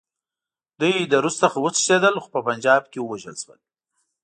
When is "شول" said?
3.43-3.59